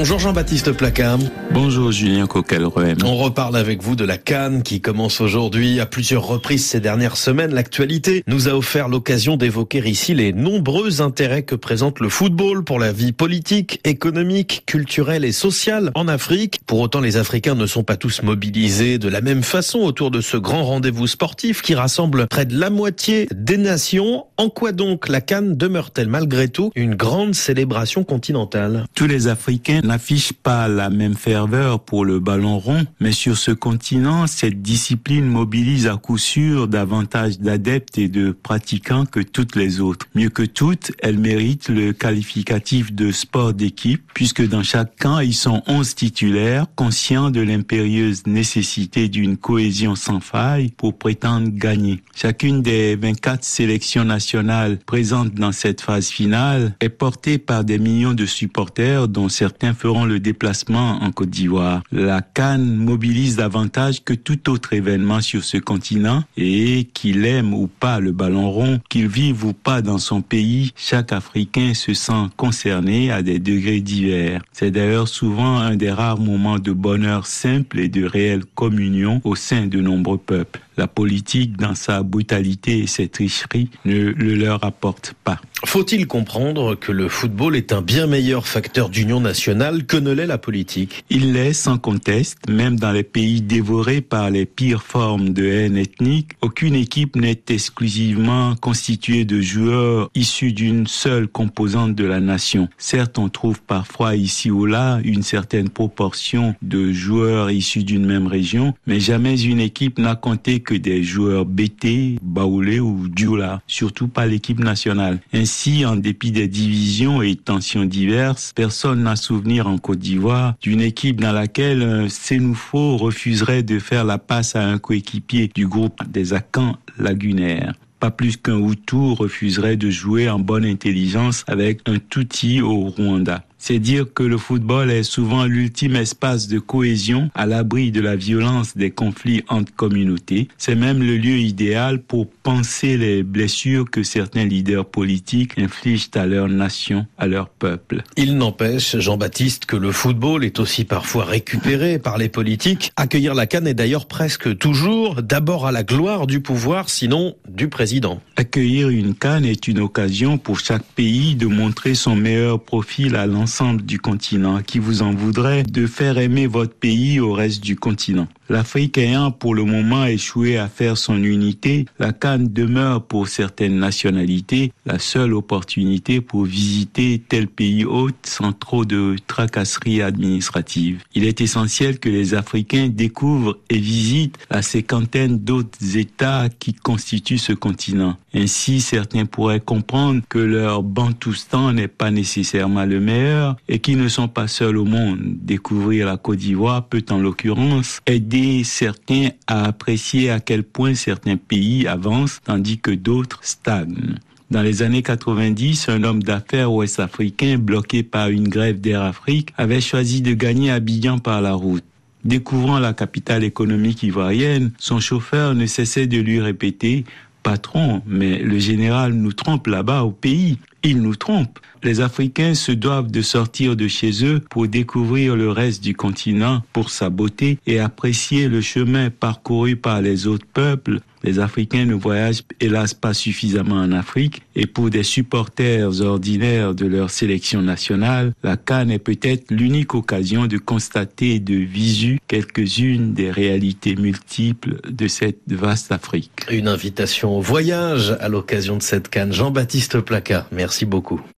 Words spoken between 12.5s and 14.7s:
pour la vie politique, économique,